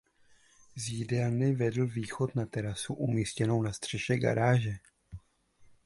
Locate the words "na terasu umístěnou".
2.35-3.61